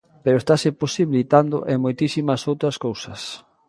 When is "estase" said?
0.41-0.69